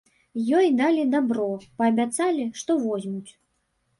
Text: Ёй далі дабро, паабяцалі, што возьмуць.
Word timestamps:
Ёй 0.59 0.69
далі 0.79 1.03
дабро, 1.15 1.49
паабяцалі, 1.81 2.47
што 2.61 2.79
возьмуць. 2.87 3.31